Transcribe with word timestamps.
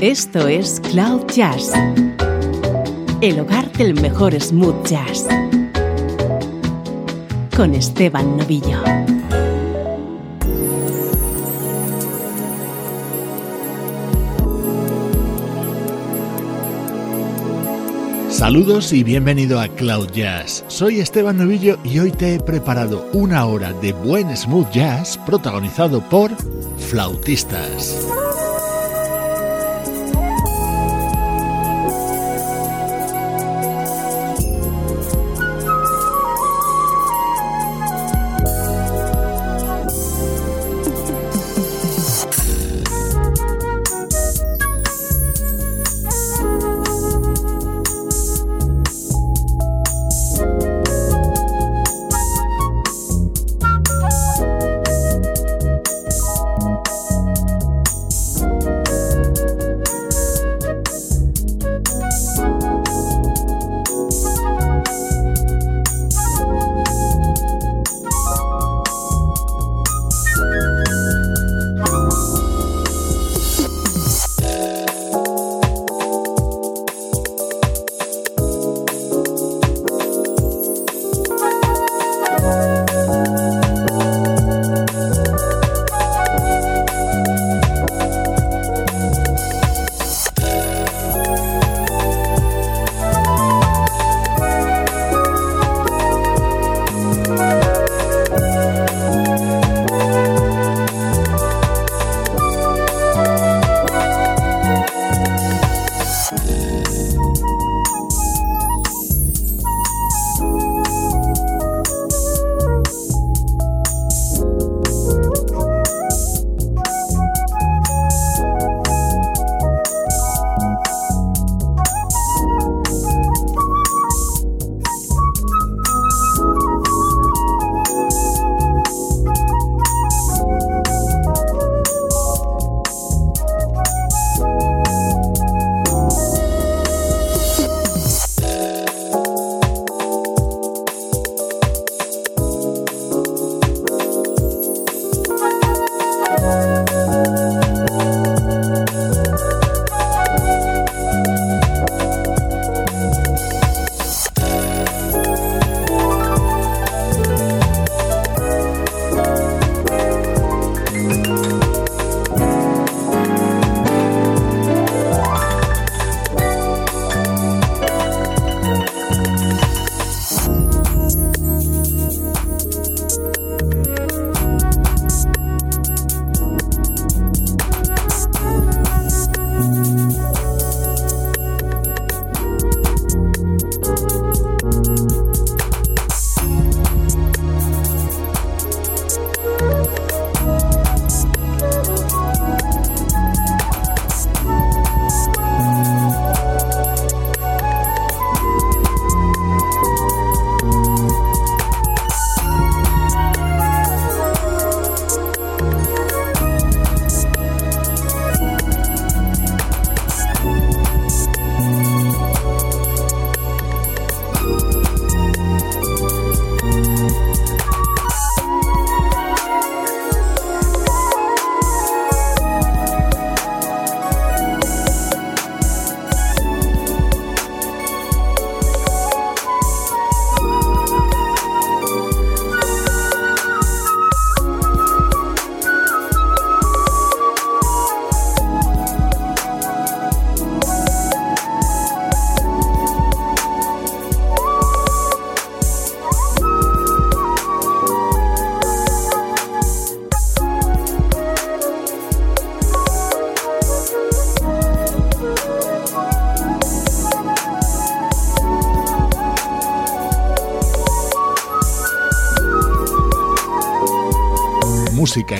Esto 0.00 0.46
es 0.46 0.80
Cloud 0.92 1.26
Jazz, 1.34 1.72
el 3.20 3.40
hogar 3.40 3.68
del 3.72 4.00
mejor 4.00 4.40
smooth 4.40 4.86
jazz, 4.86 5.26
con 7.56 7.74
Esteban 7.74 8.36
Novillo. 8.36 8.80
Saludos 18.30 18.92
y 18.92 19.02
bienvenido 19.02 19.58
a 19.58 19.66
Cloud 19.66 20.12
Jazz. 20.12 20.64
Soy 20.68 21.00
Esteban 21.00 21.38
Novillo 21.38 21.76
y 21.82 21.98
hoy 21.98 22.12
te 22.12 22.36
he 22.36 22.38
preparado 22.40 23.08
una 23.12 23.46
hora 23.46 23.72
de 23.72 23.92
buen 23.94 24.36
smooth 24.36 24.70
jazz 24.70 25.18
protagonizado 25.26 26.00
por 26.08 26.30
flautistas. 26.78 28.06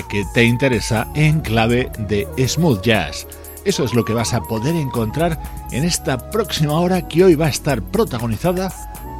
Que 0.09 0.25
te 0.33 0.43
interesa 0.43 1.07
en 1.15 1.39
clave 1.39 1.89
de 1.97 2.27
smooth 2.47 2.81
jazz. 2.81 3.27
Eso 3.65 3.83
es 3.83 3.93
lo 3.93 4.03
que 4.03 4.13
vas 4.13 4.33
a 4.33 4.41
poder 4.41 4.75
encontrar 4.75 5.41
en 5.71 5.83
esta 5.83 6.31
próxima 6.31 6.79
hora 6.79 7.07
que 7.07 7.23
hoy 7.23 7.35
va 7.35 7.45
a 7.45 7.49
estar 7.49 7.81
protagonizada 7.81 8.73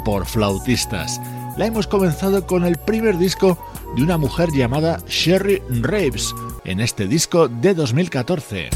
por 0.03 0.25
flautistas. 0.25 1.21
La 1.57 1.67
hemos 1.67 1.87
comenzado 1.87 2.45
con 2.47 2.65
el 2.65 2.77
primer 2.77 3.17
disco 3.17 3.57
de 3.95 4.03
una 4.03 4.17
mujer 4.17 4.49
llamada 4.51 4.99
Sherry 5.07 5.61
Raves 5.81 6.33
en 6.63 6.79
este 6.79 7.07
disco 7.07 7.47
de 7.47 7.73
2014. 7.73 8.69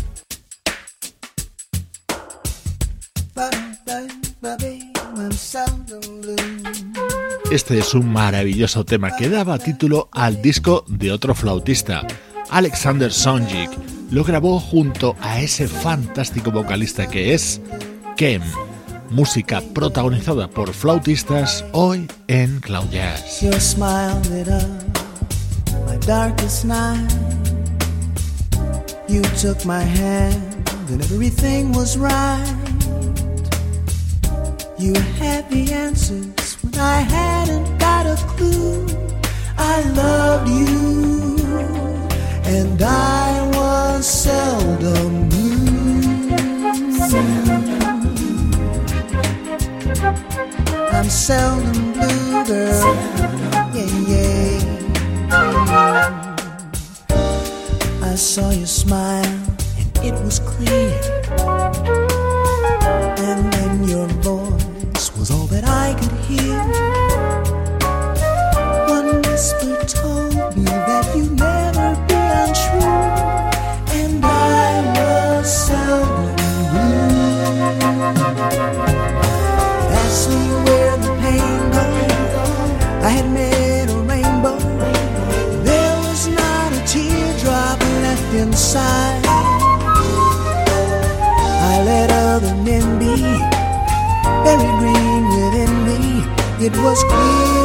Este 7.53 7.77
es 7.77 7.93
un 7.93 8.11
maravilloso 8.11 8.83
tema 8.83 9.15
que 9.15 9.29
daba 9.29 9.59
título 9.59 10.09
al 10.11 10.41
disco 10.41 10.83
de 10.87 11.11
otro 11.11 11.35
flautista, 11.35 12.01
Alexander 12.49 13.13
Sonjik. 13.13 13.69
lo 14.09 14.23
grabó 14.23 14.59
junto 14.59 15.15
a 15.21 15.39
ese 15.39 15.67
fantástico 15.67 16.49
vocalista 16.49 17.05
que 17.05 17.35
es 17.35 17.61
Kem. 18.17 18.41
Música 19.11 19.61
protagonizada 19.71 20.49
por 20.49 20.73
flautistas 20.73 21.63
hoy 21.73 22.07
en 22.27 22.59
Cloud 22.59 22.89
Jazz. 22.89 23.43
You 34.79 34.95
had 35.19 35.49
the 35.51 35.71
when 36.63 36.79
I 36.79 37.01
hadn't 37.01 37.77
got 37.77 38.05
a 38.05 38.15
clue. 38.35 38.87
I 39.57 39.81
loved 40.01 40.49
you 40.49 41.37
and 42.45 42.81
I 42.81 43.49
was 43.55 44.05
seldom 44.07 45.29
blue. 45.29 45.43
I'm 50.91 51.09
seldom 51.09 51.93
blue, 51.93 52.43
girl. 52.45 52.95
Yeah, 53.73 53.91
yeah. 54.11 54.59
I 58.03 58.15
saw 58.15 58.51
you 58.51 58.65
smile, 58.65 59.25
and 59.77 59.97
it 60.03 60.13
was 60.23 60.39
clear. 60.39 61.22
Was 65.23 65.31
all 65.31 65.47
that 65.47 65.63
I 65.63 65.93
could 65.99 66.11
hear. 66.27 66.59
One 68.89 69.21
whisper 69.21 69.77
told 69.85 70.57
me 70.57 70.65
that 70.65 71.05
you 71.15 71.29
never 71.47 71.95
be 72.09 72.19
untrue, 72.43 72.99
and 73.99 74.25
I 74.25 74.83
was 74.97 75.47
seldom 75.65 76.35
blue. 76.71 77.13
Ask 80.01 80.29
me 80.29 80.43
where 80.65 80.97
the 81.05 81.11
pain 81.23 81.61
goes. 81.71 82.11
I 83.07 83.09
had 83.17 83.27
met 83.31 83.89
a 83.89 83.99
rainbow. 84.11 84.57
There 85.63 85.95
was 86.05 86.27
not 86.27 86.69
a 86.73 86.81
teardrop 86.85 87.79
left 88.03 88.33
inside. 88.33 89.02
It 96.63 96.71
was 96.77 97.03
clear 97.03 97.62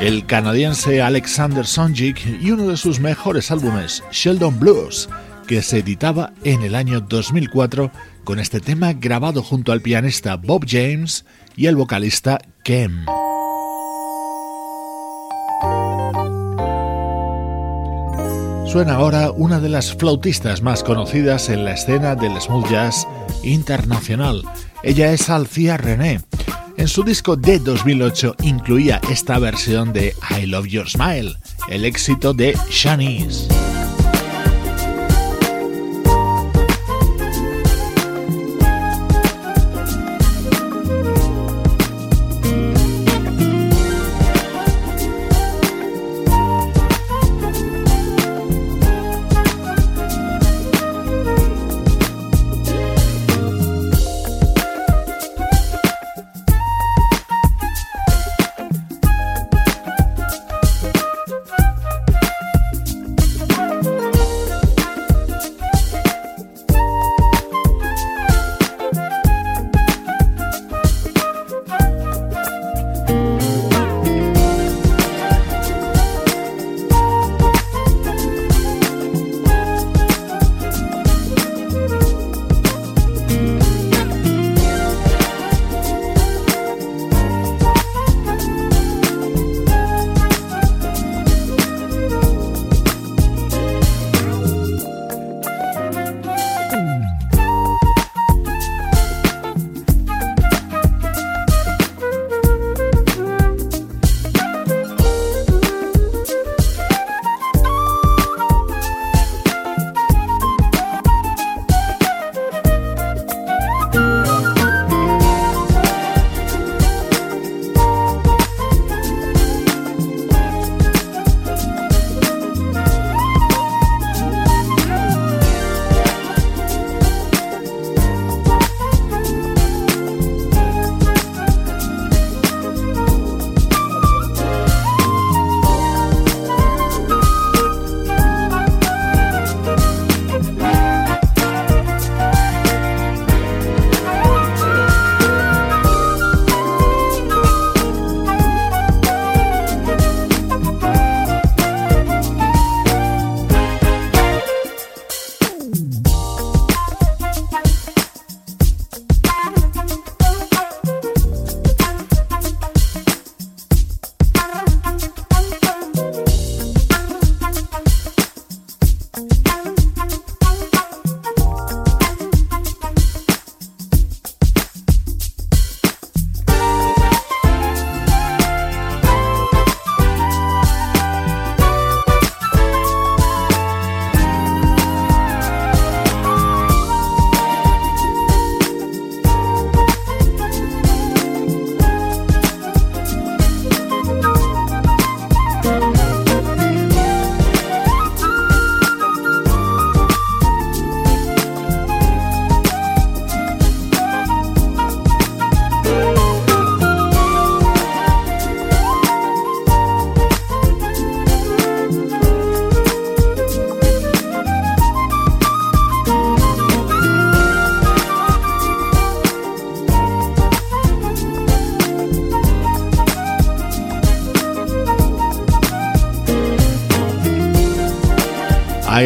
el 0.00 0.26
canadiense 0.26 1.02
Alexander 1.02 1.66
Sonjic 1.66 2.26
y 2.40 2.50
uno 2.50 2.68
de 2.68 2.76
sus 2.76 3.00
mejores 3.00 3.50
álbumes, 3.50 4.04
Sheldon 4.12 4.60
Blues, 4.60 5.08
que 5.48 5.62
se 5.62 5.78
editaba 5.78 6.32
en 6.44 6.62
el 6.62 6.74
año 6.74 7.00
2004 7.00 7.90
con 8.24 8.38
este 8.38 8.60
tema 8.60 8.92
grabado 8.92 9.42
junto 9.42 9.72
al 9.72 9.80
pianista 9.80 10.36
Bob 10.36 10.64
James 10.68 11.24
y 11.56 11.66
el 11.66 11.76
vocalista 11.76 12.38
Kem. 12.62 13.06
Suena 18.66 18.94
ahora 18.96 19.30
una 19.30 19.60
de 19.60 19.68
las 19.68 19.94
flautistas 19.94 20.60
más 20.60 20.82
conocidas 20.82 21.48
en 21.48 21.64
la 21.64 21.72
escena 21.72 22.14
del 22.14 22.40
smooth 22.40 22.68
jazz 22.68 23.06
internacional. 23.42 24.42
Ella 24.82 25.12
es 25.12 25.30
Alcia 25.30 25.76
René. 25.76 26.20
En 26.76 26.88
su 26.88 27.04
disco 27.04 27.36
de 27.36 27.58
2008 27.58 28.36
incluía 28.42 29.00
esta 29.10 29.38
versión 29.38 29.92
de 29.92 30.14
I 30.38 30.46
Love 30.46 30.66
Your 30.66 30.90
Smile, 30.90 31.36
el 31.70 31.84
éxito 31.84 32.34
de 32.34 32.58
Shanice. 32.68 33.75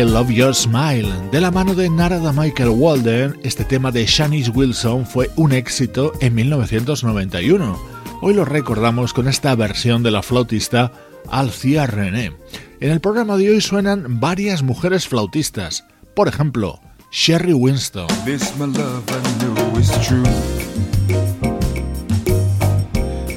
I 0.00 0.04
Love 0.04 0.30
Your 0.30 0.54
Smile. 0.54 1.12
De 1.30 1.42
la 1.42 1.50
mano 1.50 1.74
de 1.74 1.90
Narada 1.90 2.32
Michael 2.32 2.70
Walden, 2.70 3.38
este 3.42 3.64
tema 3.64 3.90
de 3.90 4.06
Shanice 4.06 4.50
Wilson 4.50 5.04
fue 5.04 5.30
un 5.36 5.52
éxito 5.52 6.12
en 6.20 6.34
1991. 6.34 7.78
Hoy 8.22 8.32
lo 8.32 8.46
recordamos 8.46 9.12
con 9.12 9.28
esta 9.28 9.54
versión 9.54 10.02
de 10.02 10.10
la 10.10 10.22
flautista 10.22 10.90
Alcia 11.28 11.86
René. 11.86 12.32
En 12.80 12.90
el 12.90 13.00
programa 13.00 13.36
de 13.36 13.50
hoy 13.50 13.60
suenan 13.60 14.20
varias 14.20 14.62
mujeres 14.62 15.06
flautistas. 15.06 15.84
Por 16.14 16.28
ejemplo, 16.28 16.80
Sherry 17.10 17.52
Winston. 17.52 18.06
This 18.24 18.56
my 18.56 18.66
love 18.66 19.04
I 19.10 19.80
is 19.80 19.90
true. 20.06 20.24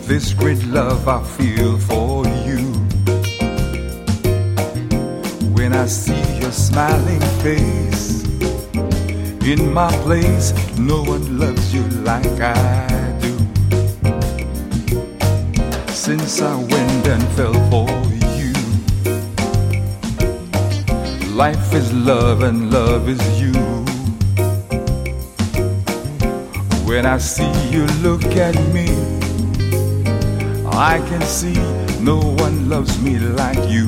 This 0.08 0.34
great 0.34 0.63
love 0.67 1.08
I 1.10 1.22
feel 1.24 1.77
for 1.77 2.12
when 5.74 5.82
I 5.82 5.88
see 5.88 6.39
your 6.39 6.51
smiling 6.51 7.20
face. 7.42 8.24
In 9.44 9.74
my 9.74 9.92
place, 10.03 10.53
no 10.77 11.01
one 11.01 11.39
loves 11.39 11.74
you 11.74 11.84
like 12.10 12.39
I 12.39 13.18
do. 13.20 13.34
Since 15.92 16.42
I 16.42 16.56
went 16.56 17.08
and 17.08 17.24
fell 17.36 17.58
for 17.72 17.89
you, 18.38 18.53
life 21.36 21.74
is 21.74 21.92
love 21.94 22.44
and 22.44 22.72
love 22.72 23.10
is 23.10 23.24
you. 23.42 23.53
When 26.86 27.06
I 27.08 27.18
see 27.18 27.51
you 27.72 27.86
look 28.06 28.25
at 28.36 28.56
me, 28.75 28.89
I 30.68 31.00
can 31.10 31.22
see 31.24 31.58
no 32.00 32.18
one 32.18 32.70
loves 32.70 33.01
me 33.01 33.18
like 33.18 33.63
you. 33.70 33.88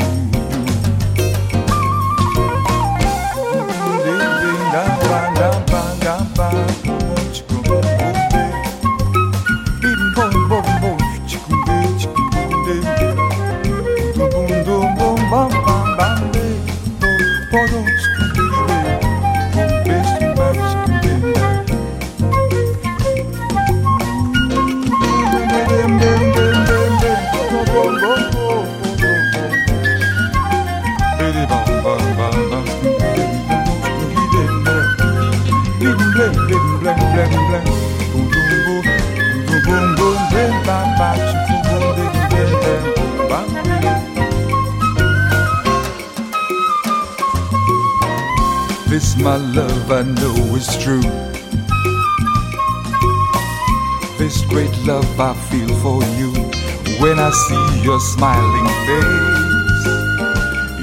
Your 57.86 58.00
smiling 58.00 58.68
face. 58.88 59.86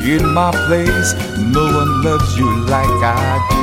In 0.06 0.22
my 0.32 0.52
place, 0.66 1.14
no 1.50 1.64
one 1.64 2.02
loves 2.04 2.38
you 2.38 2.48
like 2.66 2.86
I 3.02 3.42
do. 3.50 3.62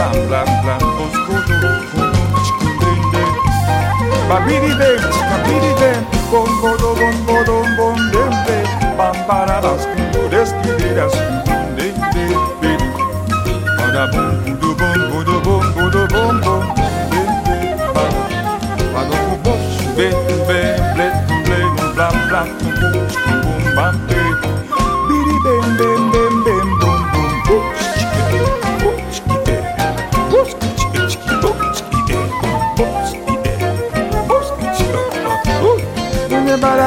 Blam 0.00 0.28
blam 0.28 0.48
blam 0.64 0.79
babidi 4.30 4.72
bem, 4.78 4.96
babidi 5.28 5.72
bem, 5.80 5.98
bom 6.30 6.46
bom 6.60 6.76
bom 6.78 6.94
bom 6.94 7.44
bom 7.44 7.64
bom 7.76 7.94
bem 8.12 8.30
bem, 8.46 8.64
bambaradas 8.96 9.82
cundures 9.86 10.52
quiriras 10.62 11.12
bem 11.74 11.92
bem 12.14 12.30
bem, 12.60 12.78
para 13.76 14.06
bom 14.06 14.30
budo 14.54 14.70
bom 14.76 14.98
budo 15.10 15.34
bom 15.40 15.62
budo 15.72 16.02
bom 16.12 16.32
bom 16.44 16.62
bem 17.10 17.26
bem 17.42 17.74
para, 17.92 18.12
para 18.94 19.16
o 19.26 19.36
bom 19.42 19.58
bem 19.96 20.14
bem 20.46 20.80
bam 23.74 24.09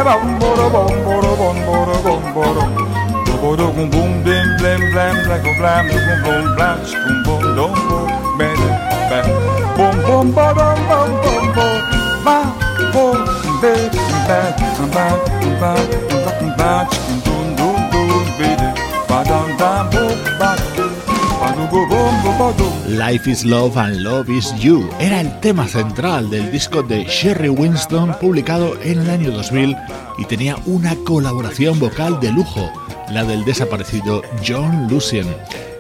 bom 0.03 0.39
boro 0.39 0.69
bom 0.69 0.93
boro 1.05 1.31
bom 1.41 1.57
boro 1.67 1.95
bom 2.03 2.23
boro 2.35 2.93
Bodo 3.43 3.67
kum 3.75 3.89
bum 3.91 4.23
blim 4.23 4.47
blim 4.59 4.81
blam 4.93 5.15
blam 5.25 5.39
kum 5.43 5.55
blam 5.59 5.87
kum 5.91 6.19
bum 6.25 6.43
blam 6.55 6.77
kum 7.03 7.23
bum 7.25 7.43
dom 7.57 7.73
bum 7.89 8.07
bam 8.39 8.59
bam 9.09 9.25
bum 9.77 9.95
bum 10.07 10.25
bom 10.35 10.53
bom 10.89 11.09
bom 11.23 11.45
bom 11.55 11.75
ba 12.25 12.37
bum 12.93 13.17
bam 13.61 13.81
bam 14.27 14.53
bam 14.95 15.17
bam 15.61 15.87
bam 16.25 16.57
bam 16.57 17.02
Life 22.87 23.27
is 23.27 23.43
Love 23.43 23.77
and 23.77 24.03
Love 24.03 24.29
is 24.29 24.53
You 24.59 24.87
era 24.99 25.21
el 25.21 25.39
tema 25.39 25.67
central 25.67 26.29
del 26.29 26.51
disco 26.51 26.83
de 26.83 27.03
Sherry 27.05 27.49
Winston 27.49 28.15
publicado 28.21 28.79
en 28.83 28.99
el 28.99 29.09
año 29.09 29.31
2000 29.31 29.75
y 30.19 30.25
tenía 30.25 30.55
una 30.67 30.95
colaboración 30.97 31.79
vocal 31.79 32.19
de 32.19 32.31
lujo, 32.31 32.71
la 33.09 33.23
del 33.23 33.43
desaparecido 33.43 34.21
John 34.45 34.87
Lucien. 34.87 35.27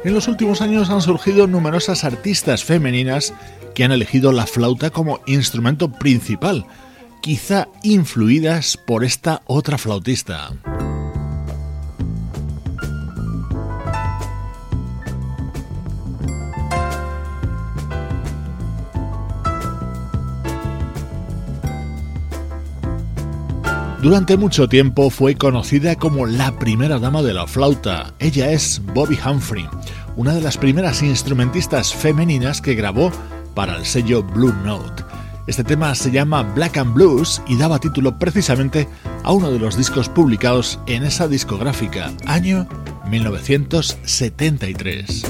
En 0.03 0.15
los 0.15 0.27
últimos 0.27 0.61
años 0.61 0.89
han 0.89 1.01
surgido 1.01 1.45
numerosas 1.45 2.03
artistas 2.03 2.63
femeninas 2.63 3.33
que 3.75 3.83
han 3.83 3.91
elegido 3.91 4.31
la 4.31 4.47
flauta 4.47 4.89
como 4.89 5.19
instrumento 5.27 5.91
principal, 5.91 6.65
quizá 7.21 7.67
influidas 7.83 8.77
por 8.77 9.03
esta 9.03 9.43
otra 9.45 9.77
flautista. 9.77 10.53
Durante 24.03 24.35
mucho 24.35 24.67
tiempo 24.67 25.09
fue 25.09 25.35
conocida 25.35 25.95
como 25.95 26.25
la 26.25 26.59
primera 26.59 26.99
dama 26.99 27.21
de 27.21 27.33
la 27.33 27.47
flauta. 27.47 28.13
Ella 28.19 28.51
es 28.51 28.81
Bobby 28.93 29.17
Humphrey, 29.25 29.65
una 30.17 30.33
de 30.33 30.41
las 30.41 30.57
primeras 30.57 31.01
instrumentistas 31.01 31.93
femeninas 31.93 32.59
que 32.59 32.75
grabó 32.75 33.13
para 33.55 33.77
el 33.77 33.85
sello 33.85 34.21
Blue 34.21 34.53
Note. 34.65 35.05
Este 35.47 35.63
tema 35.63 35.95
se 35.95 36.11
llama 36.11 36.43
Black 36.43 36.75
and 36.75 36.93
Blues 36.93 37.41
y 37.47 37.55
daba 37.55 37.79
título 37.79 38.19
precisamente 38.19 38.89
a 39.23 39.31
uno 39.31 39.51
de 39.51 39.59
los 39.59 39.77
discos 39.77 40.09
publicados 40.09 40.81
en 40.85 41.03
esa 41.03 41.29
discográfica, 41.29 42.11
año 42.25 42.67
1973. 43.09 45.23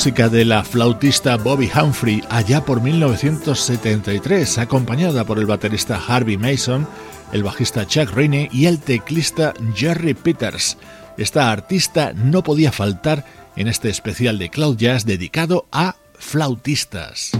Música 0.00 0.30
de 0.30 0.46
la 0.46 0.64
flautista 0.64 1.36
Bobby 1.36 1.70
Humphrey 1.76 2.22
allá 2.30 2.64
por 2.64 2.80
1973, 2.80 4.56
acompañada 4.56 5.24
por 5.24 5.38
el 5.38 5.44
baterista 5.44 6.00
Harvey 6.08 6.38
Mason, 6.38 6.88
el 7.32 7.42
bajista 7.42 7.86
Chuck 7.86 8.10
Rainey 8.14 8.48
y 8.50 8.64
el 8.64 8.78
teclista 8.78 9.52
Jerry 9.74 10.14
Peters. 10.14 10.78
Esta 11.18 11.52
artista 11.52 12.14
no 12.14 12.42
podía 12.42 12.72
faltar 12.72 13.26
en 13.56 13.68
este 13.68 13.90
especial 13.90 14.38
de 14.38 14.48
Cloud 14.48 14.78
Jazz 14.78 15.04
dedicado 15.04 15.66
a 15.70 15.96
flautistas. 16.14 17.32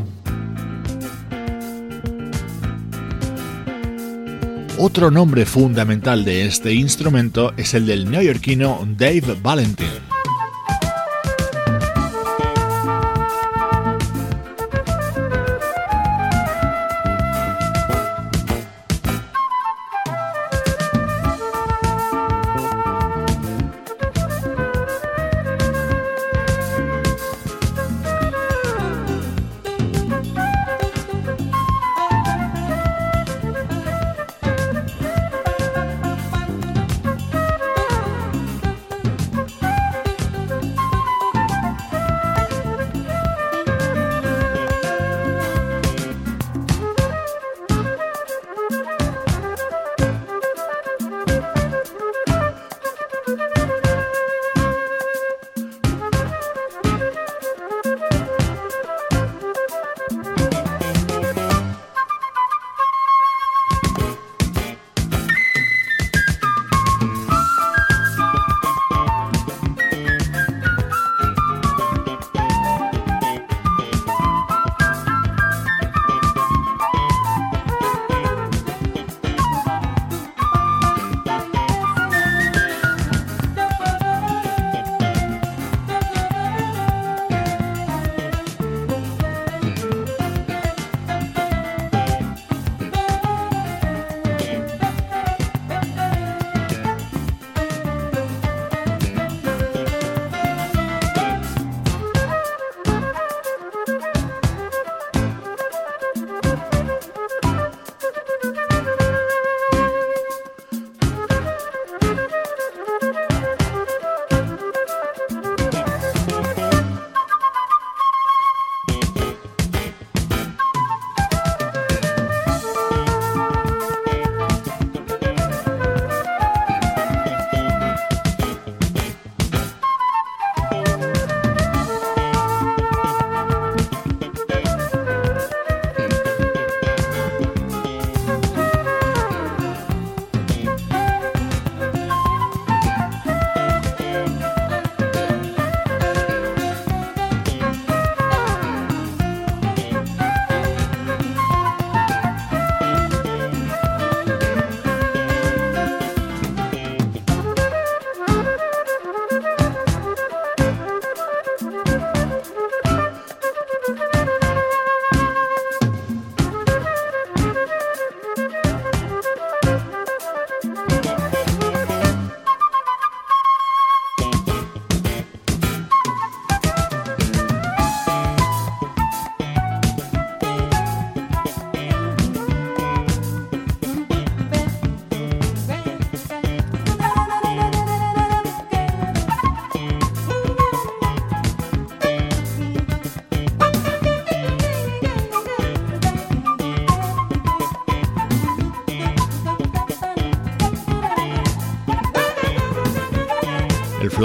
Otro 4.77 5.11
nombre 5.11 5.47
fundamental 5.47 6.27
de 6.27 6.45
este 6.45 6.75
instrumento 6.75 7.55
es 7.57 7.73
el 7.73 7.87
del 7.87 8.11
neoyorquino 8.11 8.87
Dave 8.99 9.39
Valentin. 9.41 10.20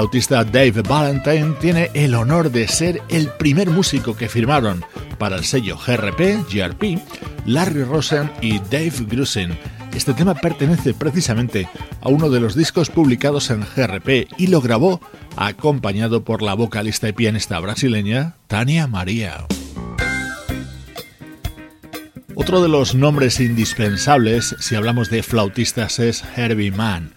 Flautista 0.05 0.43
Dave 0.43 0.83
Valentine 0.83 1.55
tiene 1.59 1.89
el 1.95 2.13
honor 2.13 2.51
de 2.51 2.67
ser 2.67 3.01
el 3.09 3.27
primer 3.39 3.71
músico 3.71 4.15
que 4.15 4.29
firmaron 4.29 4.85
para 5.17 5.35
el 5.35 5.43
sello 5.43 5.79
GRP, 5.79 6.45
GRP, 6.47 7.01
Larry 7.47 7.83
Rosen 7.85 8.29
y 8.39 8.59
Dave 8.59 8.93
Grusin. 9.07 9.57
Este 9.95 10.13
tema 10.13 10.35
pertenece 10.35 10.93
precisamente 10.93 11.67
a 12.01 12.09
uno 12.09 12.29
de 12.29 12.39
los 12.39 12.53
discos 12.53 12.91
publicados 12.91 13.49
en 13.49 13.61
GRP 13.61 14.27
y 14.37 14.45
lo 14.45 14.61
grabó 14.61 15.01
acompañado 15.37 16.23
por 16.23 16.43
la 16.43 16.53
vocalista 16.53 17.09
y 17.09 17.13
pianista 17.13 17.59
brasileña 17.59 18.35
Tania 18.45 18.85
María. 18.85 19.47
Otro 22.35 22.61
de 22.61 22.69
los 22.69 22.93
nombres 22.93 23.39
indispensables 23.39 24.55
si 24.59 24.75
hablamos 24.75 25.09
de 25.09 25.23
flautistas 25.23 25.97
es 25.97 26.23
Herbie 26.37 26.69
Mann. 26.69 27.14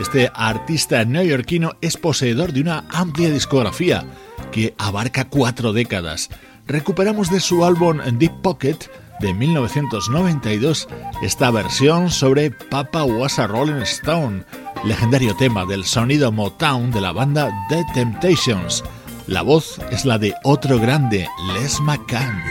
Este 0.00 0.32
artista 0.34 1.04
neoyorquino 1.04 1.76
es 1.82 1.98
poseedor 1.98 2.54
de 2.54 2.62
una 2.62 2.84
amplia 2.88 3.28
discografía 3.28 4.06
que 4.50 4.74
abarca 4.78 5.28
cuatro 5.28 5.74
décadas. 5.74 6.30
Recuperamos 6.66 7.30
de 7.30 7.38
su 7.38 7.66
álbum 7.66 7.98
Deep 8.14 8.40
Pocket 8.40 8.78
de 9.20 9.34
1992 9.34 10.88
esta 11.22 11.50
versión 11.50 12.10
sobre 12.10 12.50
Papa 12.50 13.04
Was 13.04 13.38
a 13.38 13.46
Rolling 13.46 13.82
Stone, 13.82 14.44
legendario 14.84 15.36
tema 15.36 15.66
del 15.66 15.84
sonido 15.84 16.32
Motown 16.32 16.90
de 16.90 17.02
la 17.02 17.12
banda 17.12 17.50
The 17.68 17.84
Temptations. 17.92 18.82
La 19.26 19.42
voz 19.42 19.78
es 19.90 20.06
la 20.06 20.16
de 20.16 20.34
otro 20.44 20.80
grande, 20.80 21.28
Les 21.52 21.78
McCann. 21.78 22.42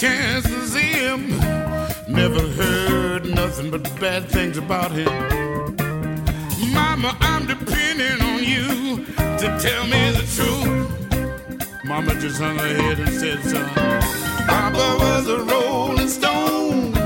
Got 0.00 0.08
a 0.08 0.16
chance 0.16 0.44
to 0.44 0.66
see 0.66 0.80
him. 0.80 1.28
Never 2.08 2.40
heard 2.40 3.26
nothing 3.26 3.70
but 3.70 3.82
bad 4.00 4.28
things 4.28 4.56
about 4.56 4.92
him. 4.92 5.08
Mama, 6.72 7.16
I'm 7.20 7.46
depending 7.46 8.20
on 8.22 8.42
you 8.42 9.04
to 9.14 9.58
tell 9.60 9.84
me 9.84 10.10
the 10.12 10.24
truth. 10.36 11.84
Mama 11.84 12.14
just 12.20 12.40
hung 12.40 12.56
her 12.58 12.74
head 12.74 13.00
and 13.00 13.12
said, 13.12 13.42
son. 13.42 13.68
Papa 14.46 14.96
was 15.00 15.28
a 15.28 15.38
rolling 15.38 16.08
stone. 16.08 16.99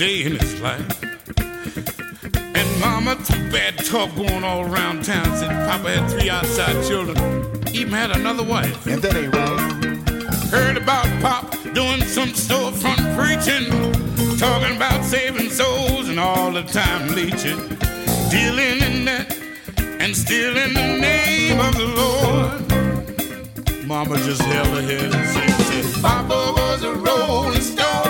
Day 0.00 0.22
in 0.22 0.34
his 0.34 0.58
life. 0.62 1.02
And 2.32 2.80
Mama, 2.80 3.16
too 3.16 3.50
bad 3.52 3.76
talk 3.84 4.08
going 4.16 4.42
all 4.42 4.62
around 4.62 5.04
town. 5.04 5.26
Said 5.36 5.50
Papa 5.68 5.90
had 5.90 6.10
three 6.10 6.30
outside 6.30 6.72
children, 6.88 7.18
even 7.74 7.92
had 7.92 8.10
another 8.10 8.42
wife. 8.42 8.86
And 8.86 9.02
that 9.02 9.14
ain't 9.14 9.34
right. 9.34 9.60
Heard 10.48 10.78
about 10.78 11.04
Pop 11.20 11.50
doing 11.74 12.00
some 12.04 12.30
storefront 12.30 13.02
preaching, 13.14 13.68
talking 14.38 14.74
about 14.74 15.04
saving 15.04 15.50
souls 15.50 16.08
and 16.08 16.18
all 16.18 16.50
the 16.50 16.62
time 16.62 17.08
leeching, 17.08 17.58
dealing 18.30 18.80
in 18.80 19.04
that 19.04 19.36
and 20.00 20.16
still 20.16 20.56
in 20.56 20.72
the 20.72 20.96
name 20.98 21.60
of 21.60 21.76
the 21.76 21.88
Lord. 22.00 23.86
Mama 23.86 24.16
just 24.24 24.40
held 24.40 24.68
her 24.68 24.80
head 24.80 25.14
and 25.14 25.28
said, 25.28 25.50
said, 25.84 26.02
Papa 26.02 26.54
was 26.56 26.84
a 26.84 26.94
rolling 26.94 27.60
stone. 27.60 28.09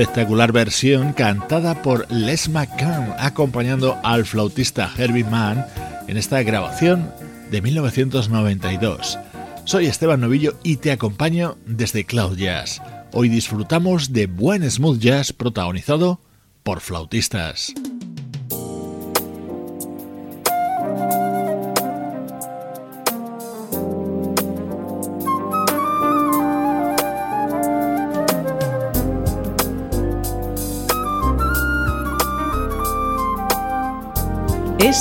Espectacular 0.00 0.52
versión 0.52 1.12
cantada 1.12 1.82
por 1.82 2.06
Les 2.08 2.48
McCann 2.48 3.16
acompañando 3.18 3.98
al 4.04 4.26
flautista 4.26 4.92
Herbie 4.96 5.24
Mann 5.24 5.66
en 6.06 6.16
esta 6.16 6.40
grabación 6.44 7.10
de 7.50 7.60
1992. 7.62 9.18
Soy 9.64 9.86
Esteban 9.86 10.20
Novillo 10.20 10.56
y 10.62 10.76
te 10.76 10.92
acompaño 10.92 11.58
desde 11.66 12.04
Cloud 12.04 12.36
Jazz. 12.36 12.80
Hoy 13.12 13.28
disfrutamos 13.28 14.12
de 14.12 14.28
buen 14.28 14.70
smooth 14.70 15.00
jazz 15.00 15.32
protagonizado 15.32 16.20
por 16.62 16.80
flautistas. 16.80 17.74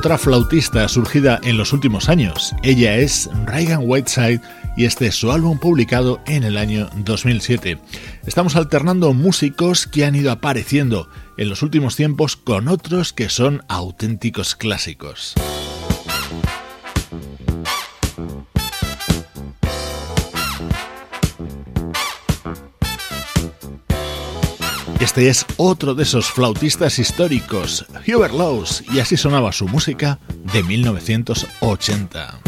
Otra 0.00 0.16
flautista 0.16 0.88
surgida 0.88 1.38
en 1.42 1.58
los 1.58 1.74
últimos 1.74 2.08
años. 2.08 2.54
Ella 2.62 2.96
es 2.96 3.28
Reagan 3.44 3.82
Whiteside 3.84 4.40
y 4.74 4.86
este 4.86 5.08
es 5.08 5.14
su 5.14 5.30
álbum 5.30 5.58
publicado 5.58 6.22
en 6.26 6.42
el 6.42 6.56
año 6.56 6.88
2007. 7.04 7.78
Estamos 8.24 8.56
alternando 8.56 9.12
músicos 9.12 9.86
que 9.86 10.06
han 10.06 10.14
ido 10.16 10.32
apareciendo 10.32 11.10
en 11.36 11.50
los 11.50 11.62
últimos 11.62 11.96
tiempos 11.96 12.36
con 12.36 12.68
otros 12.68 13.12
que 13.12 13.28
son 13.28 13.62
auténticos 13.68 14.54
clásicos. 14.54 15.34
Este 25.00 25.28
es 25.30 25.46
otro 25.56 25.94
de 25.94 26.02
esos 26.02 26.30
flautistas 26.30 26.98
históricos, 26.98 27.86
Hubert 28.06 28.34
Laws, 28.34 28.84
y 28.92 29.00
así 29.00 29.16
sonaba 29.16 29.50
su 29.50 29.66
música 29.66 30.18
de 30.52 30.62
1980. 30.62 32.39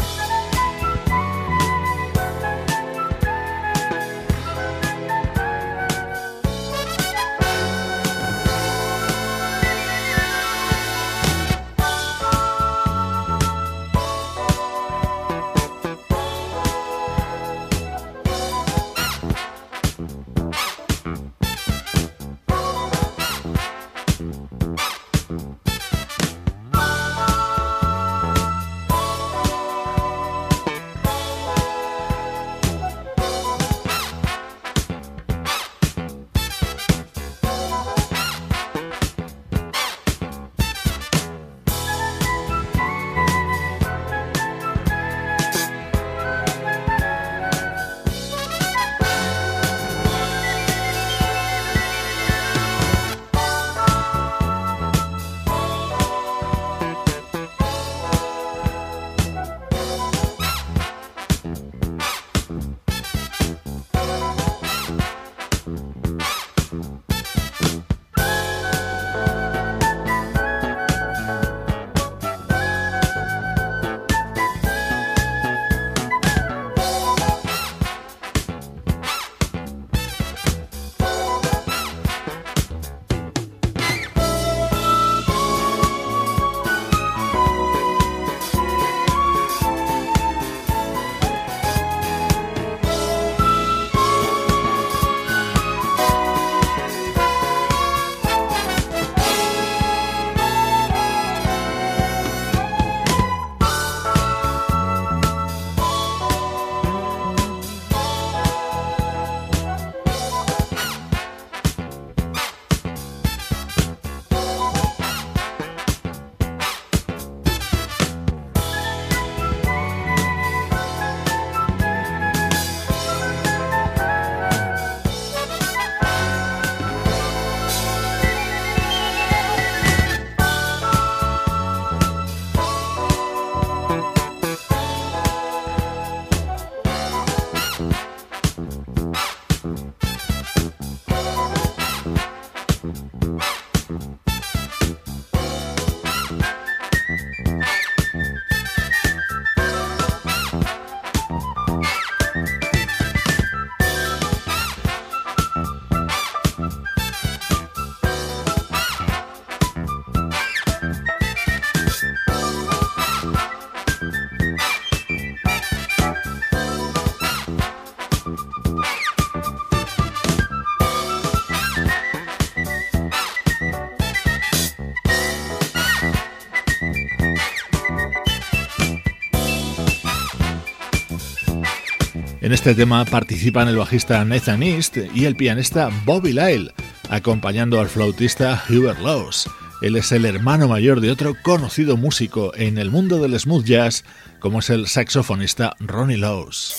Este 182.63 182.75
tema 182.75 183.03
participan 183.03 183.67
el 183.67 183.75
bajista 183.75 184.23
Nathan 184.23 184.63
East 184.63 184.95
y 185.13 185.25
el 185.25 185.35
pianista 185.35 185.89
Bobby 186.05 186.31
Lyle, 186.31 186.71
acompañando 187.09 187.81
al 187.81 187.89
flautista 187.89 188.63
Hubert 188.69 189.01
Laws. 189.01 189.49
Él 189.81 189.97
es 189.97 190.13
el 190.13 190.23
hermano 190.23 190.69
mayor 190.69 191.01
de 191.01 191.11
otro 191.11 191.35
conocido 191.43 191.97
músico 191.97 192.53
en 192.55 192.77
el 192.77 192.89
mundo 192.89 193.19
del 193.19 193.37
smooth 193.37 193.65
jazz, 193.65 194.05
como 194.39 194.59
es 194.59 194.69
el 194.69 194.87
saxofonista 194.87 195.75
Ronnie 195.81 196.15
Laws. 196.15 196.73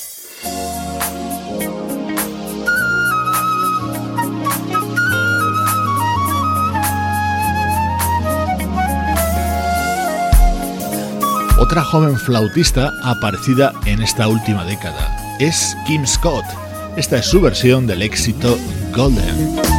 Otra 11.58 11.84
joven 11.84 12.18
flautista 12.18 12.90
aparecida 13.02 13.74
en 13.84 14.00
esta 14.00 14.28
última 14.28 14.64
década 14.64 15.13
es 15.38 15.76
Kim 15.86 16.06
Scott. 16.06 16.44
Esta 16.96 17.18
es 17.18 17.26
su 17.26 17.40
versión 17.40 17.86
del 17.86 18.02
éxito 18.02 18.56
Golden. 18.94 19.73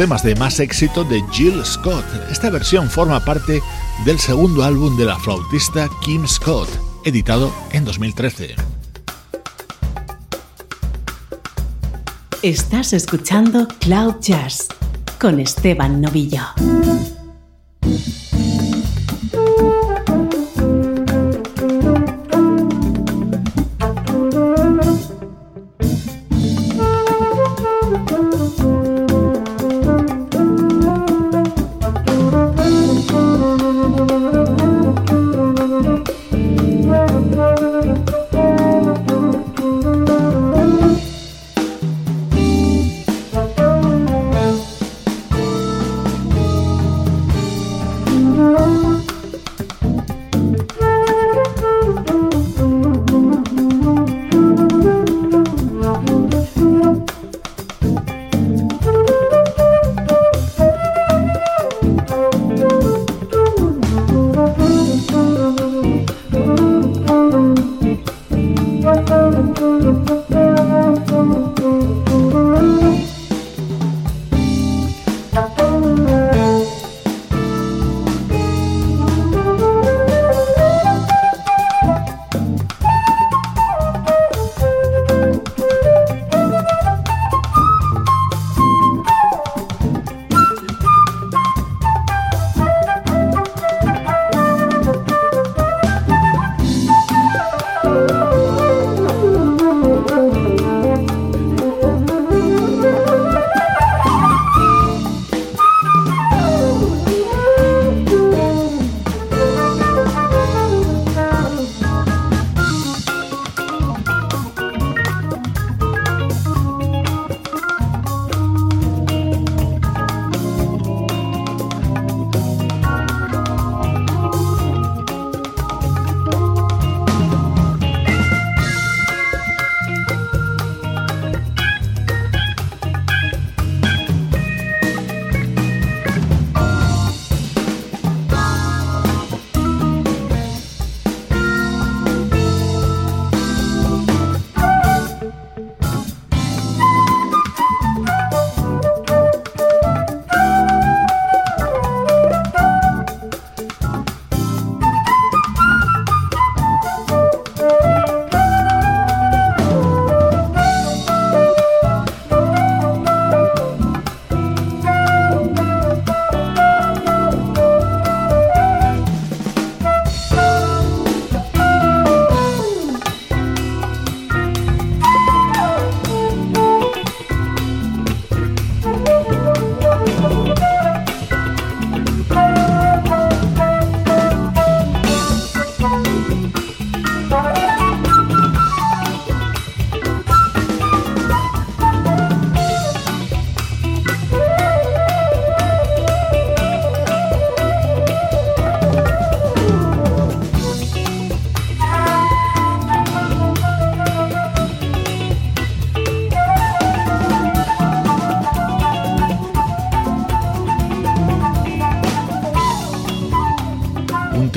Temas 0.00 0.22
de 0.22 0.34
más 0.34 0.58
éxito 0.60 1.04
de 1.04 1.22
Jill 1.30 1.62
Scott. 1.62 2.06
Esta 2.30 2.48
versión 2.48 2.88
forma 2.88 3.22
parte 3.22 3.60
del 4.06 4.18
segundo 4.18 4.64
álbum 4.64 4.96
de 4.96 5.04
la 5.04 5.18
flautista 5.18 5.90
Kim 6.02 6.26
Scott, 6.26 6.70
editado 7.04 7.52
en 7.72 7.84
2013. 7.84 8.54
Estás 12.40 12.94
escuchando 12.94 13.68
Cloud 13.78 14.14
Jazz 14.22 14.68
con 15.20 15.38
Esteban 15.38 16.00
Novillo. 16.00 16.44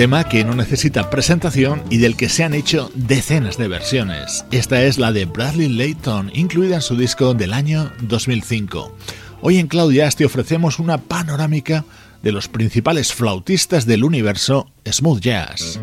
Tema 0.04 0.26
que 0.26 0.44
no 0.44 0.54
necesita 0.54 1.10
presentación 1.10 1.82
y 1.90 1.98
del 1.98 2.18
que 2.18 2.28
se 2.28 2.44
han 2.44 2.54
hecho 2.54 2.92
decenas 2.94 3.56
de 3.56 3.70
versiones. 3.70 4.44
Esta 4.52 4.84
es 4.84 4.98
la 4.98 5.14
de 5.14 5.24
Bradley 5.24 5.70
Layton, 5.70 6.30
incluida 6.34 6.76
en 6.76 6.82
su 6.82 6.98
disco 6.98 7.34
del 7.34 7.54
año 7.54 7.90
2005. 8.02 8.94
Hoy 9.40 9.60
en 9.60 9.68
Claudias 9.68 10.18
te 10.18 10.26
ofrecemos 10.26 10.80
una 10.80 10.98
panorámica 10.98 11.86
de 12.22 12.34
los 12.34 12.50
principales 12.50 13.14
flautistas 13.14 13.86
del 13.86 14.04
universo 14.04 14.70
smooth 14.86 15.22
jazz. 15.22 15.80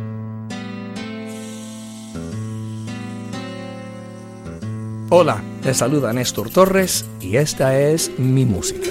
Hola, 5.09 5.43
te 5.63 5.73
saluda 5.73 6.13
Néstor 6.13 6.51
Torres 6.51 7.07
y 7.23 7.37
esta 7.37 7.81
es 7.81 8.11
mi 8.19 8.45
música. 8.45 8.90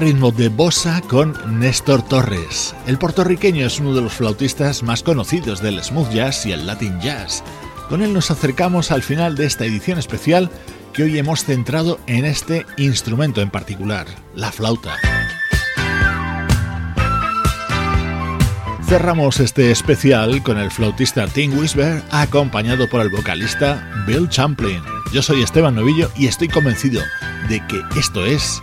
Ritmo 0.00 0.30
de 0.30 0.48
bossa 0.48 1.00
con 1.02 1.34
Néstor 1.58 2.02
Torres. 2.02 2.74
El 2.86 2.98
puertorriqueño 2.98 3.66
es 3.66 3.80
uno 3.80 3.94
de 3.94 4.00
los 4.00 4.12
flautistas 4.12 4.82
más 4.82 5.02
conocidos 5.02 5.60
del 5.60 5.82
smooth 5.82 6.10
jazz 6.10 6.46
y 6.46 6.52
el 6.52 6.66
latin 6.66 7.00
jazz. 7.00 7.42
Con 7.88 8.02
él 8.02 8.12
nos 8.12 8.30
acercamos 8.30 8.92
al 8.92 9.02
final 9.02 9.34
de 9.34 9.46
esta 9.46 9.64
edición 9.64 9.98
especial 9.98 10.50
que 10.92 11.02
hoy 11.02 11.18
hemos 11.18 11.44
centrado 11.44 11.98
en 12.06 12.24
este 12.24 12.64
instrumento 12.76 13.40
en 13.40 13.50
particular, 13.50 14.06
la 14.34 14.52
flauta. 14.52 14.96
Cerramos 18.86 19.40
este 19.40 19.70
especial 19.70 20.42
con 20.42 20.58
el 20.58 20.70
flautista 20.70 21.26
Tim 21.26 21.58
Wisber 21.58 22.02
acompañado 22.10 22.88
por 22.88 23.00
el 23.00 23.10
vocalista 23.10 23.86
Bill 24.06 24.28
Champlin. 24.28 24.80
Yo 25.12 25.22
soy 25.22 25.42
Esteban 25.42 25.74
Novillo 25.74 26.10
y 26.16 26.26
estoy 26.26 26.48
convencido 26.48 27.02
de 27.48 27.66
que 27.66 27.80
esto 27.98 28.24
es 28.24 28.62